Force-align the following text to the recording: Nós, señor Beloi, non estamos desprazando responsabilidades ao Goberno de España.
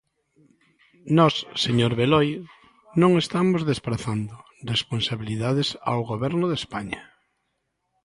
Nós, 1.17 1.33
señor 1.65 1.91
Beloi, 1.99 2.29
non 3.01 3.11
estamos 3.23 3.61
desprazando 3.71 4.33
responsabilidades 4.73 5.67
ao 5.89 5.99
Goberno 6.11 6.45
de 6.49 6.57
España. 6.61 7.01